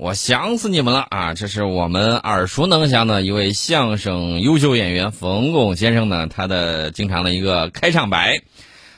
[0.00, 1.34] 我想死你们了啊！
[1.34, 8.40] 这是我们耳熟能详的一位相声优秀演员冯巩先生呢，他的经常的一个开场白。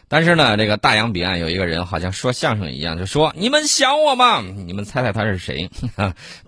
[0.06, 5.68] 但是呢，这个大洋彼岸有一个人，好像说相声一样，就说：“你们想我吗？”你们猜猜他是谁？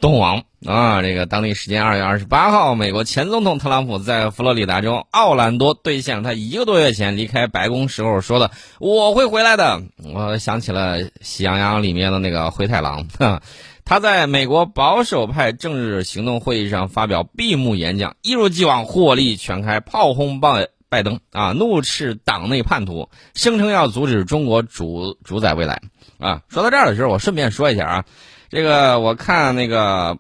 [0.00, 1.02] 东王啊！
[1.02, 9.82] 这个当地时间二月二十八号，美国前总统特朗普在佛罗里达州奥兰多兑现了他一个多月前离开白宫时候说的：“我会回来的。”
[10.14, 13.08] 我想起了《喜羊羊》里面的那个灰太狼。
[13.84, 20.68] 他在美国保守派政治行动会议上发表闭幕演讲，一如既往火力全开，炮轰拜。
[20.90, 25.82] 拜登啊，怒斥党内叛徒，声称要阻止中国主主宰未来
[26.20, 26.42] 啊！
[26.48, 28.04] 说到这儿的时候，我顺便说一下啊，
[28.48, 30.18] 这个我看那个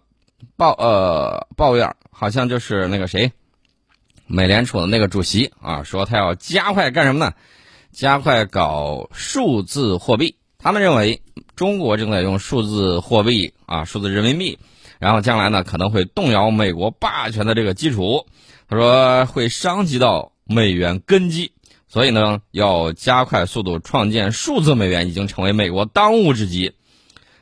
[0.56, 3.30] 报呃鲍威尔，好像就是那个谁，
[4.26, 7.34] 美联储的那个主席啊，说他要加快干什么呢？
[7.92, 10.34] 加快搞数字货币。
[10.64, 11.22] 他们认为
[11.54, 14.58] 中国正在用数字货币啊，数字人民币，
[14.98, 18.26] 然后将来呢可能会动摇美国霸权的这个基础。
[18.68, 20.32] 他说会伤及到。
[20.46, 21.52] 美元根基，
[21.88, 26.74] 所以呢，要加快速度创建数字美元，已经成为美国当务之急。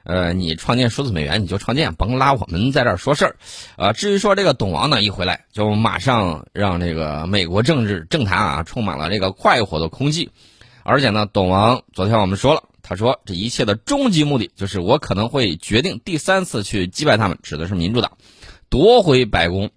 [0.05, 3.37] 呃，你创建数字美元，你就创建，甭拉我们在这儿说事儿。
[3.75, 10.31] 啊，至于说这个董王呢，一回来就马上让这个美国政治政坛啊充满了这个快活的空气。
[10.85, 18.19] 而且呢，董王昨天我们说了，他说这一切的终极目的就是我可能会决定第三次去击败他们，指的是民主党，
[18.69, 19.71] 夺回白宫。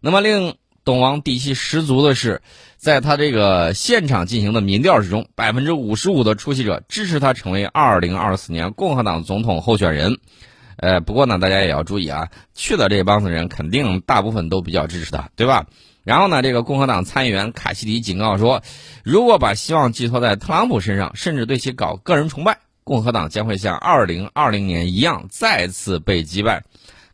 [0.00, 2.42] 那么令董王底气十足的是。
[2.78, 10.16] 在他这个现场进行的民调之中，百分之五十五的出席者支持他成为二零二四年共和党总统候选人。
[10.76, 15.66] 呃，不过呢，大家也要注意啊，去的这帮子人肯定大部分都比较支持他，对吧？
[16.08, 18.62] 然后呢，这个共和党参议员卡西迪警告说，
[19.04, 26.64] 如果把希望寄托在特朗普身上，甚至对其搞个人崇拜，共和党将会像二零二零年一样再次被击败。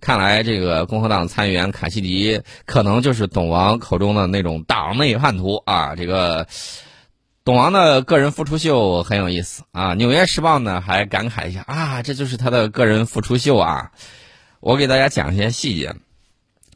[0.01, 5.97] 看来，这个共和党参议员卡西迪可能就是董王口中的那种党内叛徒啊！
[5.97, 6.47] 这个
[7.43, 13.91] 董王的个人复出秀很有意思啊，《纽约时报》呢还感慨一下啊，这就是他的个人复出秀啊！
[14.61, 15.97] 我给大家讲一些细节。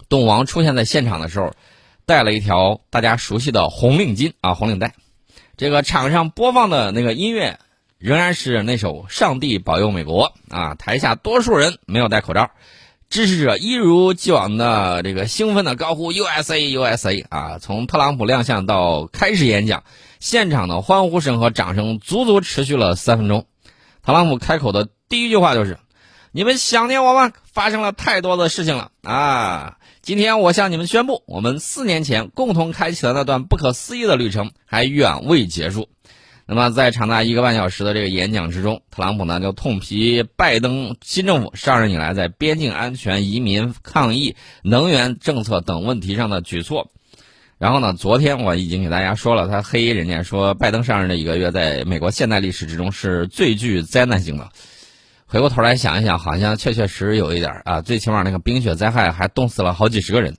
[0.08, 1.52] 董王出现在现场的时候，
[2.08, 4.94] 带了一条大家熟悉的红领巾啊，红领带。
[5.58, 7.58] 这个场上播放的那个音乐
[7.98, 12.50] 仍然是那首《上帝保佑美国》啊，台下多数人没有戴口罩。
[13.10, 17.58] 支持者一如既往的这个兴奋的高呼 USA USA 啊！
[17.58, 19.84] 从特朗普亮相到开始演讲，
[20.19, 23.44] 现场的欢呼声和掌声足足持续了三分钟。
[24.02, 25.78] 特朗普开口的第一句话就是
[26.32, 27.32] ：“你们想念我吗？
[27.52, 29.78] 发生了太多的事情了啊！
[30.02, 35.88] 今天我向你们宣布，我们四年前共同开启的那段不可思议的旅程还远未结束。”
[36.50, 46.90] 那么，在长达一个半小时的这个演讲之中，特朗普呢就痛批拜登新政府上任以来在边境安全、移民、抗疫、能源政策等问题上的举措。
[47.58, 54.48] 然后呢，昨天我已经给大家说了，他黑人家说拜登上任的一个月在美国现代历史之中是最具灾难性的。
[55.28, 60.36] 回过头来想一想，好像确确实实有一点啊，最起码那个冰雪灾害还冻死了好几十个人，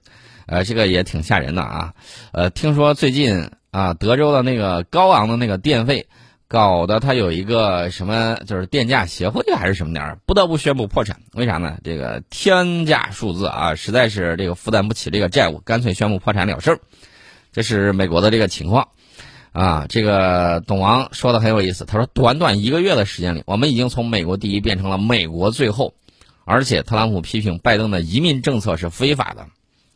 [0.48, 1.94] 呃，这个也挺吓人的啊。
[2.34, 3.52] 呃，听说最近。
[3.72, 6.08] 啊，德州的那个高昂的那个电费，
[6.48, 11.18] 搞得他有一个什么，就是电价协会还是什么点儿，不得不宣布破产。
[11.34, 11.78] 为啥呢？
[11.84, 16.80] 这个天价数字啊，实在是这个负担不起这个债务，干脆宣布破产了事儿。
[17.52, 18.88] 这是美国的这个情况。
[19.52, 25.94] 啊，这个董王说的很有意思，他说，短短一个月的时间里，我们已经从美国第一变成了美国最后。
[26.46, 29.48] 而且，特朗普批评拜登的移民政策是非法的。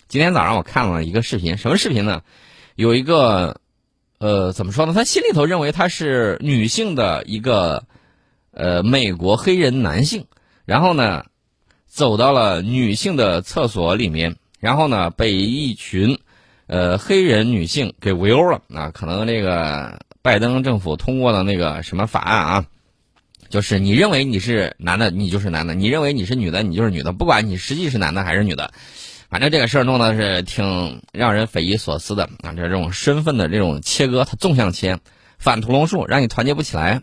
[0.08, 2.22] 今天早上我看了一个视频，什么视频呢？
[2.76, 3.60] 有一个。
[4.20, 4.94] 呃，怎么说呢？
[4.94, 7.84] 他心里头认为他是女性的一个，
[8.52, 10.28] 呃，美国黑人男性，
[10.64, 11.26] 然后呢，
[11.88, 16.20] 走到了女性的厕所里面，然后呢，被一群，
[16.68, 18.62] 呃，黑人女性给围殴了。
[18.74, 22.66] 啊，可能这个拜登政府通过的那个什么法案啊，
[23.50, 28.72] 就是你认为你是男的，你就是男的；你认为你是女的，你就是女的，不管你实际是男的还是女的。
[29.30, 32.54] 反正这个事儿弄的是挺让人匪夷所思的啊！
[32.56, 35.00] 这这种身份的这种切割，它纵向切，
[35.40, 37.02] 反屠龙术，让你团结不起来。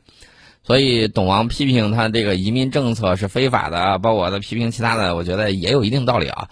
[0.62, 6.49] 所以董王批评他这个移民政策是非法的啊，包括他批评其他的，我觉得也有一定道理啊。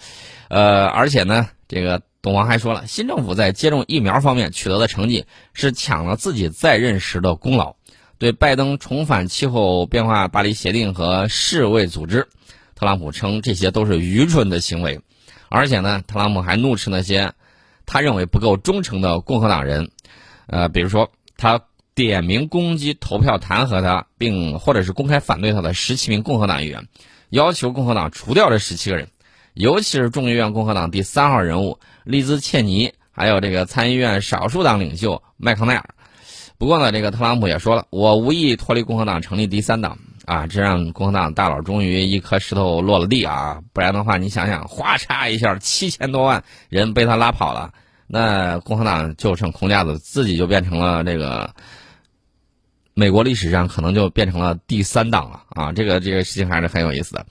[0.48, 7.76] 呃，而且呢，这个董王还说了，新政府在接种疫苗方面取得的成绩是抢了自己在任时的功劳。
[8.18, 12.26] 对拜登重返气候变化巴黎协定和世卫组织，
[12.74, 15.00] 特朗普称这些都是愚蠢的行为。
[15.48, 17.32] 而且呢，特朗普还怒斥那些
[17.86, 19.90] 他认为不够忠诚的共和党人，
[20.48, 21.60] 呃，比如说他
[21.94, 26.88] 点名攻击投票弹劾他，并或者是公开反对他的十七名共和党议员，
[27.30, 29.08] 要求共和党除掉这十七个人，
[29.54, 35.84] 尤其是众议院共和党第三号人物利兹·切尼，还有这个参议院少数党领袖麦康奈尔。
[36.56, 43.60] 不过呢，这个特朗普也说了，我无意脱离共和党成立第三党啊，这让共和党大佬终于一颗石头落了地啊！
[43.74, 47.70] 不然的话，你想想，哗嚓一下，七千多万人被他拉跑了，
[48.06, 51.54] 那共和党就剩空架子，自己就变成了这个。
[52.94, 55.72] 美国历史上可能就变成了第三党了啊！
[55.72, 57.26] 这个这个事情还是很有意思的。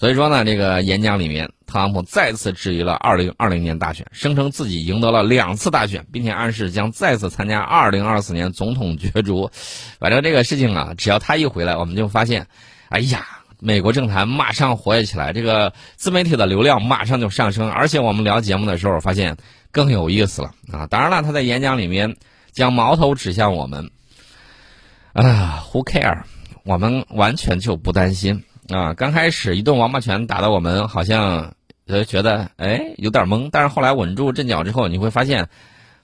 [0.00, 9.50] 所以说呢，这个演讲里面，特朗普再次质疑了2020年大选，声称自己赢得了两次大选，并且暗示将再次参加2024年总统角逐。
[9.98, 12.46] 反正这个事情啊，只要他一回来，我们就发现，
[12.88, 13.26] 哎呀，
[13.58, 19.36] 美国政坛马上活跃起来，这个自媒体的流量马上就上升，而且我们聊节目的时候发现
[19.70, 20.86] 更有意思了啊！
[20.86, 22.16] 当然了，他在演讲里面
[22.52, 23.90] 将矛头指向我们。
[25.12, 26.22] 啊，Who care？
[26.64, 28.94] 我们完全就不担心啊！
[28.94, 31.54] 刚开始一顿王八拳打的我们好像
[31.86, 35.48] 呃觉得哎有点懵，但是后来稳住阵脚之后，你会发现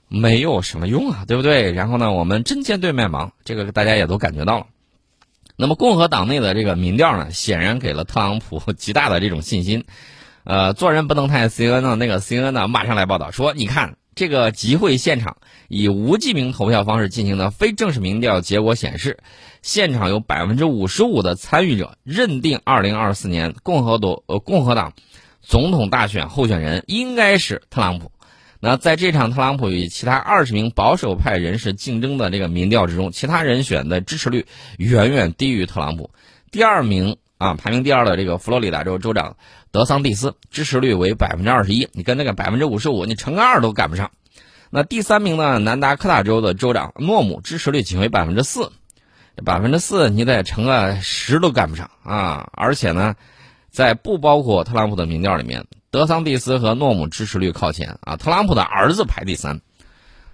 [0.09, 1.71] 没有什么用啊，对不对？
[1.71, 4.67] 然后呢，我们针尖对麦芒，这个大家也都感觉到了。
[5.55, 9.85] 那么共和党内的这个民调呢，显然给了特朗普 极大的这种信心。
[10.43, 13.95] 呃，做人不能太 C N 呢，那个 C N 呢马上来报道说，你看。
[14.17, 15.37] 这个集会现场
[15.67, 19.19] 以无记名投票方式进行的非正式民调结果显示，
[19.61, 24.93] 现场有百分之五十五的参与者认定二零二四年共和党呃共和党
[25.39, 28.11] 总统大选候选人应该是特朗普。
[28.59, 34.47] 那在这场特朗普与其他二十名保守派人士竞争的这个民调之中，其他人选的支持率
[34.79, 36.09] 远远低于特朗普。
[36.49, 39.37] 第二名啊，排名第二的这个佛罗里达州州长。
[39.71, 44.11] 德桑蒂斯支持率为百分之二十一，你跟那个百分之五十五，你乘个二都赶不上。
[44.69, 45.59] 那第三名呢？
[45.59, 48.71] 南达科他州的州长诺姆支持率仅为百分之四，
[49.45, 52.49] 百分之四你得乘个十都赶不上啊！
[52.51, 53.15] 而且呢，
[53.69, 59.61] 在不包括特朗普的民调里面，德桑蒂斯和诺姆支持率靠前啊，特朗普的儿子排第三，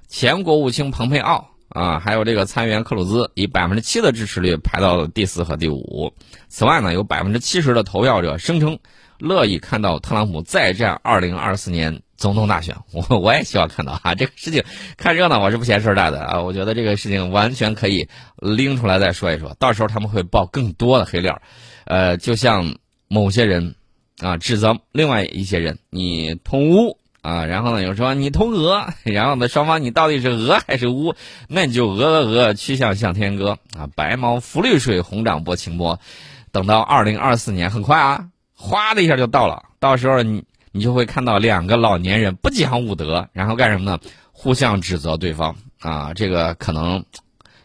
[0.08, 6.14] 前国务卿蓬佩奥啊，还有这个参议员克鲁兹以百分之七的支持率排到了第四和第五。
[6.48, 8.80] 此外呢，有百分之七十的投票者声称。
[9.20, 14.66] 乐意看到特朗普再战二零二四年总统大选，我我也希望看到啊，这个事情
[14.98, 21.42] 看热闹我是不嫌事儿大的啊，我觉得这个事情完全可以拎出来再说一说，到时候他们会爆更多的黑料，
[21.86, 22.76] 呃，就像
[23.08, 23.76] 某些人
[24.20, 31.16] 啊指责另外一些人你通乌啊，然后呢又说你通俄，然后呢双方你到底是俄还是乌，
[31.48, 36.00] 那你就俄俄俄曲项向天歌啊，白毛浮绿水，红掌拨清波，
[36.52, 38.28] 等到二零二四年很快啊。
[38.56, 43.98] 哗的一下就到了，到时候你你就会看到两个老年人不讲武德，然后干什么呢？
[44.32, 47.04] 互相指责对方啊，这个可能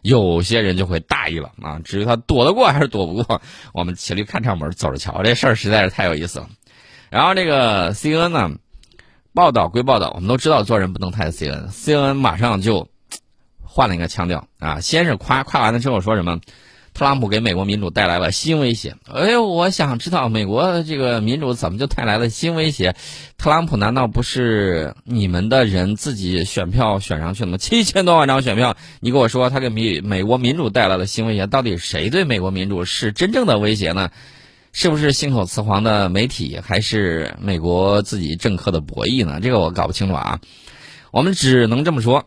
[0.02, 1.81] 有些人就会大意了啊。
[1.84, 5.22] 至于他躲得过还是躲不过，我们骑驴看唱本，走着瞧。
[5.22, 6.49] 这事儿实在是太有意思了。
[7.11, 8.50] 然后这个 C N 呢，
[9.38, 12.88] 报道归报道，我们都知道做人不能太 C N，C N 马上就
[13.62, 16.40] 换了一个腔调啊，先是夸夸完了之后说什么？
[16.93, 18.96] 特朗普给美国民主带来了新威胁。
[19.06, 22.96] 哎呦，我想知道美国这个民主怎么就带来了新威胁？
[23.37, 27.58] 特朗普难道不是你们的人自己选票选上去的吗？
[27.58, 34.11] 七千多万张选票，你给我说他给美美国民主带来了新威胁，到底谁对美国民主是真正的威胁呢？
[34.72, 39.40] 是不是信口雌黄的媒体，还是美国自己政客的博弈呢？
[39.40, 40.40] 这个我搞不清楚啊。
[41.10, 42.26] 我们只能这么说，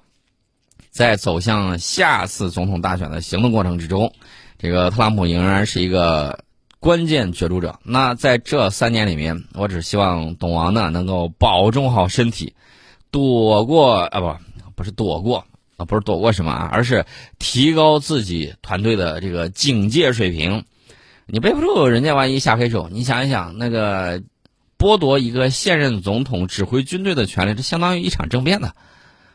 [0.89, 4.13] 在走向下次总统大选的行动过程之中。
[4.57, 6.43] 这个特朗普仍然是一个
[6.79, 7.79] 关键角逐者。
[7.83, 12.53] 那在这三年里面，我只希望董王呢能够保重好身体，
[13.11, 14.35] 躲过啊不
[14.75, 15.45] 不是躲过
[15.77, 17.05] 啊不是躲过什么啊，而是
[17.39, 20.65] 提高自己团队的这个警戒水平。
[21.33, 24.21] 你背不住人家万一下黑手，你想一想，那个
[24.77, 28.73] 剥夺一个现任总统指挥军队的权利，这相当于一场政变呢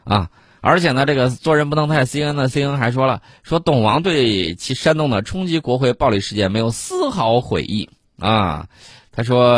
[0.05, 0.29] 啊。
[0.61, 7.89] 而且呢，这个做人不能太 C N 的 C N 还说了，说董王对其煽动的冲击国会暴力事件没有丝毫悔意
[8.19, 8.67] 啊。
[9.11, 9.57] 他说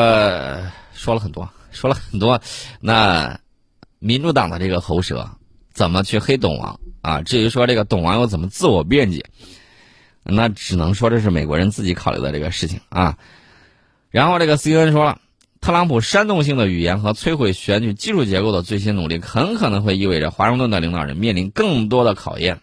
[0.92, 2.40] 说了很多，说了很多。
[2.80, 3.37] 那
[3.99, 5.28] 民主党的这个喉舌
[5.73, 7.21] 怎么去黑董王啊？
[7.21, 9.25] 至于说这个董王又怎么自我辩解，
[10.29, 13.17] 那只能说这是美国人自己考虑的这个事情啊。
[14.11, 15.19] 然后这个 CNN 说了。
[15.61, 22.61] 特朗普煽动性的语言和摧毁选举技术结构的最新努力，很可能会意味着华盛顿的领导人面临更多的考验。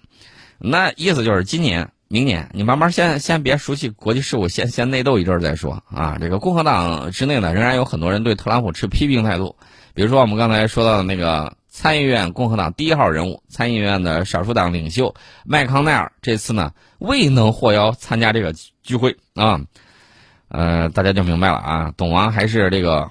[0.60, 6.18] 那意思就是，今年、明年，你慢慢先先别熟悉国际事务，先先内斗一阵再说啊。
[6.22, 9.58] 这个共和党之内呢，仍然有很多人对特朗普持批评态度。
[9.94, 15.14] 比如说，我们刚才说到的那个参议院共和党第一号人物、参议院的少数党领袖
[15.44, 19.60] 麦康奈尔，这次呢未能获邀参加这个聚会啊。
[20.48, 21.94] 呃，大家就明白了啊。
[21.98, 23.10] 董王还是这个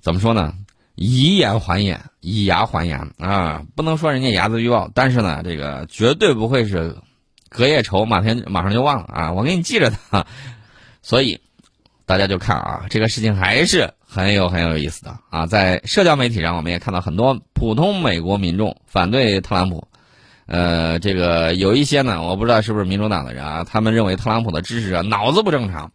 [0.00, 0.54] 怎么说呢？
[0.94, 3.62] 以眼还眼，以牙还牙啊！
[3.76, 6.96] 不能说人家睚眦必报，但是呢，这个绝对不会是
[7.50, 9.32] 隔夜仇，马天马上就忘了啊！
[9.32, 10.26] 我给你记着的。
[11.02, 11.38] 所以
[12.06, 15.46] 大家就看啊，这个事情还是很有很有意思的啊。
[15.46, 19.86] 在社交媒体上，我们也看到很多普通美国民众反对特朗普。
[20.46, 25.92] 呃，这个有一些呢，我不知道是不是民主党的人啊，他们认为特朗普的支持者脑子不正常。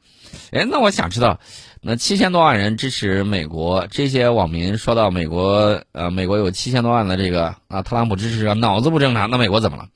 [0.51, 1.39] 哎，那我想知道。
[1.87, 9.87] 那七千多万人支持美国，这些网民说到美国，呃，美国有七千多万的这个啊，特朗普支持者脑子不正常，那美国怎么了？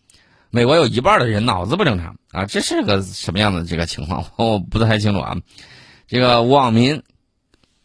[0.51, 4.25] 美国有一半的人脑子不正常啊，这是个什么样的这个情况？
[4.35, 5.37] 我不太清楚啊。
[6.07, 7.01] 这个网民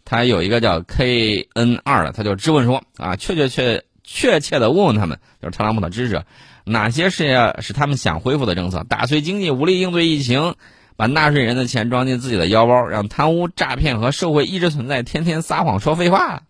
[0.04, 6.24] 他有一个叫 K N 二的，他就质问说啊，确确确确切的问问他们，就是特朗普的支持者，
[6.64, 8.84] 哪些是是他们想恢复的政策？
[8.88, 10.54] 打碎经济，无力应对疫情。
[10.96, 16.40] 把纳税人的钱装进自己的腰包，让贪污、诈骗和受贿一直存在，天天撒谎说废话。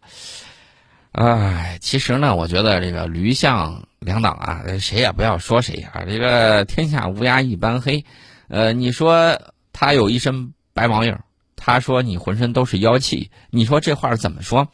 [1.12, 6.04] 哎，其实呢，我觉得这个驴象两党啊，谁也不要说谁啊。
[6.06, 8.04] 这个天下乌鸦一般黑，
[8.48, 9.40] 呃，你说
[9.72, 11.16] 他有一身白毛印
[11.64, 14.68] 他说你浑身都是妖气，你说这话怎么说？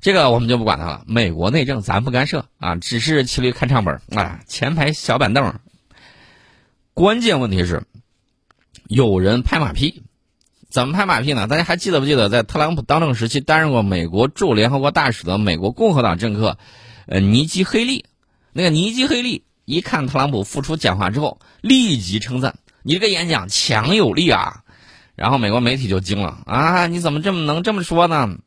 [0.00, 1.04] 这个我们就不管他了。
[1.06, 5.60] 美国内政咱不干涉啊，只是骑驴看唱本啊，前排小板凳。
[6.94, 7.82] 关键问题是。
[8.86, 10.02] 有人拍马屁，
[10.70, 11.46] 怎么拍马屁呢？
[11.46, 16.56] 大家还记得不记得，在特朗普当政时期担任过美国驻联合国大使的美国共和党政客，
[17.06, 18.06] 呃，尼基·黑利。
[18.52, 24.62] 那个尼基·黑利一看特朗普复出讲话之后，立即称赞：“你这个演讲强有力啊！”
[25.20, 28.38] 然后美国媒体就惊了：“啊，你怎么这么能这么说呢？”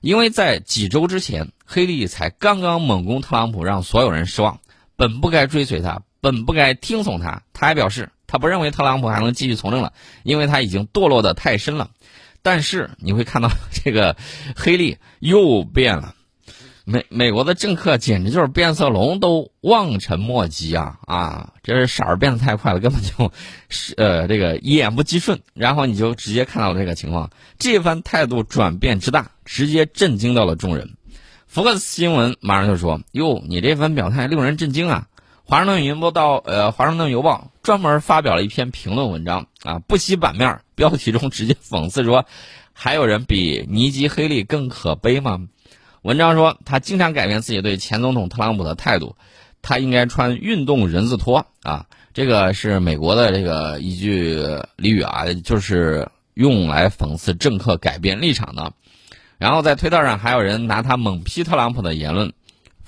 [0.00, 4.60] 因为在几周之前，黑利才刚刚猛攻特朗普，让所有人失望，
[4.94, 7.42] 本不该追随他，本不该听从他。
[7.52, 8.10] 他还表示。
[8.32, 11.90] 他不认为特朗普还能继续从政了，因为他已经堕落的太深了。
[12.42, 14.16] 但是你会看到这个
[14.54, 16.14] 黑利又变了，
[16.90, 21.52] 美美国的政客简直就是变色龙，都望尘莫及啊啊！
[21.62, 23.32] 这是色儿变得太快了，根本就
[23.68, 27.30] 是呃这个一言不及顺，然后你就直接看到了这个情况。
[27.60, 30.96] 这番态度转变之大，直接震惊到了众人。
[31.46, 35.06] 福克斯新闻马上就说：“哟，你这番表态令人震惊啊！”
[35.46, 42.26] 华盛顿邮报到呃，华盛顿邮报专门发表了一篇评论文章啊，不惜版面，标题中直接讽刺说
[42.74, 45.46] ：“还有人比尼基·黑利更可悲吗？”
[46.02, 49.16] 文章说他经常改变自己对前总统特朗普的态度，
[49.62, 54.36] 他应该穿运动人字拖啊，这个是美国的这个一句
[54.76, 58.72] 俚语啊，就是用来讽刺政客改变立场的。
[59.38, 62.32] 然后在推特上还有人拿他猛批特朗普的言论。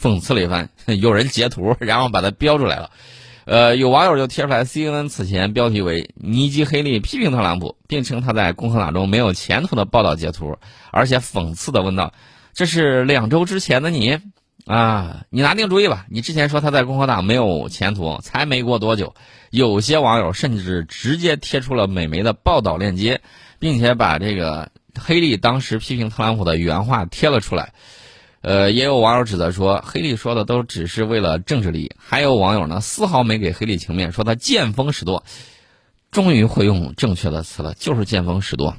[0.01, 0.69] 讽刺了一番，
[1.01, 2.91] 有人截图，然后把它标出来了。
[3.45, 10.59] 呃，有网友就贴出来，CNN 此前标题为“尼基·黑利批评特朗普，并称他在共和党中没有前途”的报道截图，
[10.91, 12.13] 而且讽刺的问道
[12.55, 14.19] ：“这是两周之前的你
[14.67, 15.25] 啊？
[15.31, 16.07] 你拿定主意吧！
[16.11, 19.15] 你之前说他在共和党没有前途，才没过多久。”
[19.51, 23.21] 有些网友甚至直接贴出了美媒的报道链接，
[23.59, 27.75] 并且把这个黑利当时批评特朗普的原话贴了出来。
[28.41, 31.93] 呃，也有网友指责说，黑利说的都只是为了政治利益。
[31.99, 35.23] 还有网友呢，丝毫没给黑利情面，说他见风使舵。
[36.11, 38.75] 终于会用正确的词了，就是见风使舵。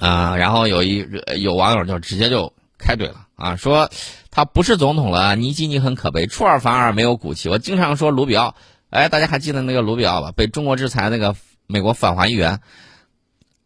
[0.00, 1.06] 啊，然后有一
[1.40, 3.90] 有网友就直接就开怼了啊，说
[4.30, 7.48] 他不是总统了，尼基尼很可悲，出尔反尔，没有骨气。
[7.48, 8.54] 我经常说卢比奥，
[8.90, 10.32] 哎，大家还记得那个卢比奥吧？
[10.32, 11.34] 被中国制裁那个
[11.66, 12.60] 美国反华议员。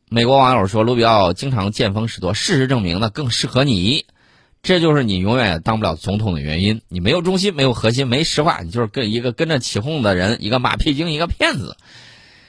[0.08, 4.06] 美国网友说卢比奥经常见风使舵，事实证明呢，更适合你。
[4.62, 6.82] 这就是你永远也当不了总统的原因。
[6.88, 11.76] 你没有中心，没有核心，没实话，你就是跟一个跟着起哄的人，一个马屁精，一个骗子。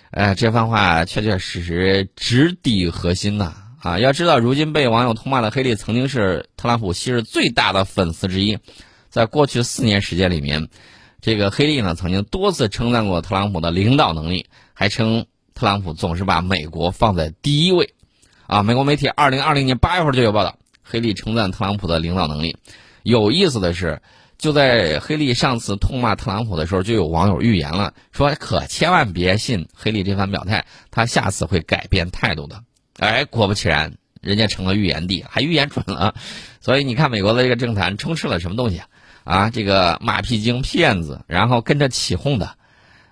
[0.09, 3.53] 哎，这番话确确实实直抵核心呐！
[3.81, 8.59] 啊要知道，如今被网友痛骂的黑利，曾经是特朗普昔日最大的粉丝之一。
[9.09, 10.69] 在过去四年时间里面，
[11.19, 17.95] 这个黑利呢，曾经多次称赞过特朗普的领导能力，还称特朗普总是把美国放在第一位。
[18.45, 20.55] 啊，美国媒体二零二零年八月份就有报道。
[20.83, 22.57] 黑利称赞特朗普的领导能力。
[23.01, 23.99] 有意思的是，
[24.37, 32.61] 就在黑利上次痛骂特朗普的时候，就有网友预言了，说可千万别信黑利这番表态，他下次会改变态度的。
[33.01, 36.13] 哎，果不其然，人家成了预言帝，还预言准了。
[36.61, 38.87] 所以你看，美国的这个政坛充斥了什么东西啊？
[39.23, 42.51] 啊，这个马屁精、骗子，然后跟着起哄的，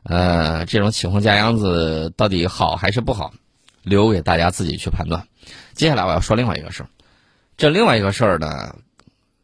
[0.03, 3.33] 呃，这种起哄架秧子到底好还是不好，
[3.81, 5.25] 留给大家自己去判断。
[5.73, 6.89] 接下来我要说另外一个事儿。
[7.57, 8.75] 这另外一个事儿呢，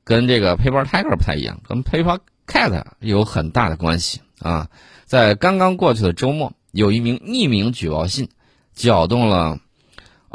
[0.04, 4.70] 跟这个 Paper Tiger 不太一样，跟 Paper Cat 有很大的关系啊。
[5.06, 8.30] 在刚刚过去的周末，有一名匿名举报信，
[8.76, 9.58] 搅动了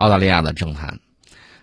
[0.01, 0.99] 澳大利亚的政坛。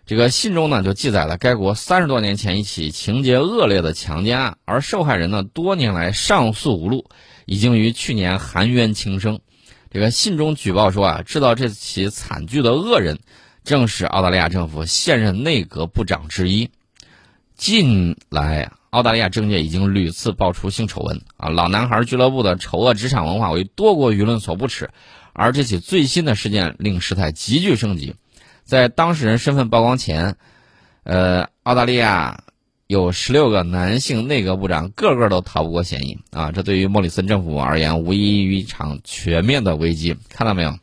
[0.05, 7.09] 这个信中呢就记载了该国三十多年前一起情节恶劣的强奸案，而受害人呢多年来上诉无路，
[7.47, 9.39] 已经于去年含冤轻生。
[9.89, 13.17] 这个信中举报说啊，制造这起惨剧的恶人，
[13.63, 16.69] 正是澳大利亚政府现任内阁部长之一。
[17.55, 24.91] 近来，澳大利亚政界已经屡次爆出性丑闻啊，老男孩俱乐部的丑恶职场文化为多国舆论所不齿，
[25.33, 28.15] 而这起最新的事件令事态急剧升级。
[28.67, 30.35] 在当事人身份曝光前，
[31.03, 32.43] 呃，澳大利亚
[32.85, 36.51] 有十六个男性内阁部长，个个都逃不过嫌疑啊！
[36.51, 40.17] 这对于莫里森政府而言，无异于一场全面的危机。
[40.29, 40.77] 看到没有？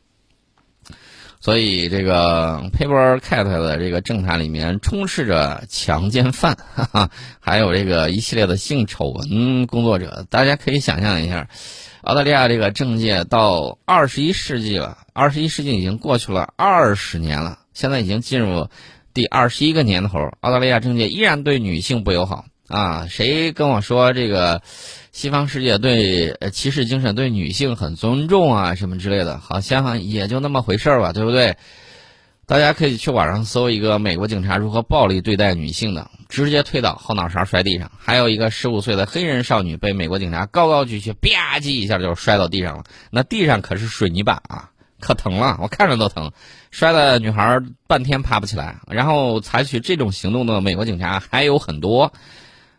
[1.39, 10.25] 所以，这个 Paper Cat 的这个政坛里面充斥着强奸犯， 哈哈，还有这个一系列的性丑闻工作者。
[10.31, 11.47] 大家可以想象一下，
[12.01, 18.69] 澳大利亚这个政界到二十一世纪了，二十一世纪已经过去了二十年了，现在已经进入
[19.13, 23.05] 第二十一个年头，澳大利亚政界依然对女性不友好啊！
[23.07, 24.63] 谁跟我说这个？
[25.11, 31.55] 西方世界对骑士精神、对女性很尊重啊，什么之类的，好像也就那么回事儿吧，对不对？
[32.45, 37.89] 大家可以去网上搜一个美国警察如何暴力对待女性的，直接推倒，后脑勺摔地上。
[37.97, 44.71] 还有一个十五岁的黑人少女被美国警察高高举起，吧唧一下就摔到地上了，那地上可是水泥板啊，
[45.05, 46.31] 可疼了，我看着都疼。
[46.71, 52.11] 摔的女孩半天爬不起来，然后采取这种行动的美国警察还有很多，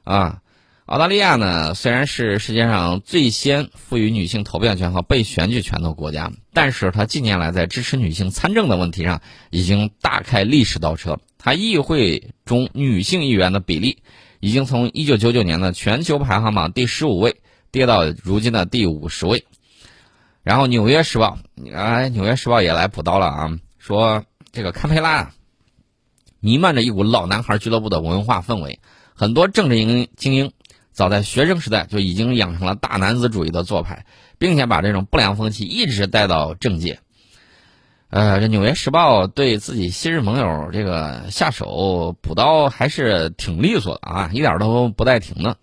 [0.03, 0.41] 啊。
[0.87, 11.19] 澳大利亚呢，虽然是世界上最先赋予女性投票权和被选举权的国家，但是它近年来在支持女性参政的问题上已经大开历史倒车。
[11.39, 13.99] 它议会中女性议员的比例
[14.39, 17.37] 已经从1999年的全球排行榜第十五位
[17.73, 19.45] 跌到如今的第五十位。
[20.47, 21.39] 然后《纽约时报》
[21.75, 24.23] 哎，《纽约时报》也来补刀了啊，说
[24.53, 25.33] 这个堪培拉
[26.39, 28.79] 弥漫着一股老男孩俱乐部的文化氛围，
[29.13, 30.53] 很多政治英精英。
[30.93, 34.07] 早在学生时代就已经养成了大男子主义的做派，
[34.39, 37.01] 并且把这种不良风气一直带到政界。
[38.09, 45.57] 呃，这《纽约时报》对自己昔日盟友这个下手补刀还是挺利索的啊，一点都不带停的。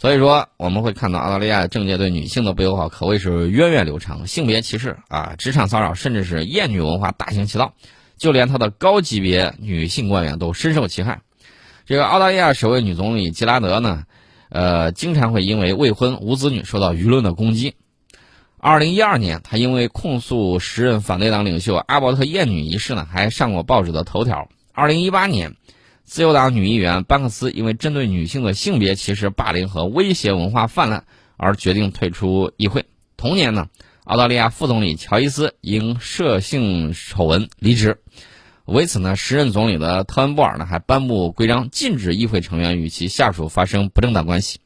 [0.00, 7.74] 所以说，我们会看到澳大利亚政界对女性的不友好可谓是源远流长，性别歧视啊，职场骚扰，甚至是厌女文化大行其道，
[8.16, 11.20] 就连他的高级别女性官员都深受其害。
[11.84, 14.04] 这个澳大利亚首位女总理吉拉德呢？
[14.48, 17.74] 呃，经常会因为未婚无子女受到舆论的攻击。
[18.56, 24.48] 二零一二年，他因为控诉时任反对党领袖阿伯特厌女一事呢，还上过报纸的头条。
[24.72, 25.56] 二零一八年，
[26.10, 31.04] 自由党女议员班克斯因为针对女性的性别歧视、霸凌和威胁文化泛滥
[31.36, 32.86] 而决定退出议会。
[33.16, 33.68] 同年呢，
[34.02, 38.00] 澳大利亚副总理乔伊斯因涉性丑闻离职。
[38.64, 44.58] 为此呢，时任总理的特恩布尔呢还颁布规章，禁止议会成员与其下属发生不正当关系。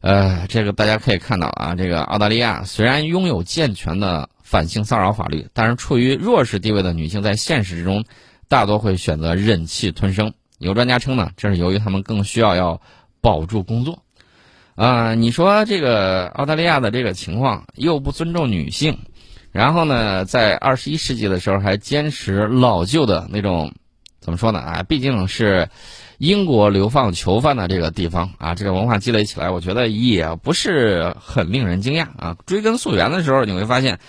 [0.00, 8.04] 呃，这个大家可以看到啊，这个澳大利亚虽然拥有健全的反性骚扰法律，但是处于弱势地位的女性在现实之中，
[8.48, 10.32] 大多会选择忍气吞声。
[10.58, 12.80] 有专家称呢，这是由于他们更需要要
[13.20, 14.02] 保住工作。
[14.74, 18.98] 啊，你说这个澳大利亚的这个情况又不尊重女性。
[19.52, 23.72] 然后呢，在二十一世纪的时候还坚持老旧的那种，
[24.20, 24.58] 怎么说呢？
[24.58, 25.68] 啊，毕竟是
[26.18, 32.36] 英国流放囚犯的这个地方啊，这个文化积累起来，我觉得也不是很令人惊讶啊。
[32.46, 34.00] 追根溯源的时候，你会发现，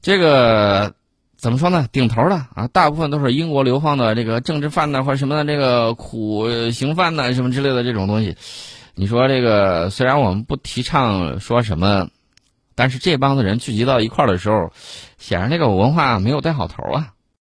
[0.00, 0.94] 这个
[1.40, 1.86] 怎么说呢？
[1.90, 8.36] 顶头的啊，大部分都是英国流放的这个政治犯呢，或者什么的这个苦刑犯呢，什么之类的这种东西。
[8.94, 12.08] 你说这个，虽然我们不提倡说什么。
[12.76, 14.72] 但是这帮子人聚集到一块儿的时候，
[15.18, 17.08] 显然这个文化没有带好头啊。